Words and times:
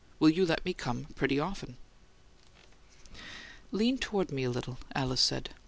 Will 0.17 0.31
you 0.31 0.47
let 0.47 0.65
me 0.65 0.73
come 0.73 1.05
pretty 1.13 1.39
often?" 1.39 1.77
"Lean 3.71 3.99
toward 3.99 4.31
me 4.31 4.43
a 4.45 4.49
little," 4.49 4.79
Alice 4.95 5.21
said. 5.21 5.51